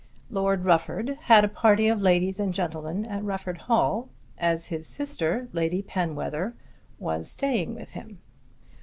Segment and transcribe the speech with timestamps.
[0.31, 5.47] Lord Rufford had a party of ladies and gentlemen at Rufford Hall, as his sister,
[5.53, 6.55] Lady Penwether,
[6.97, 8.17] was staying with him.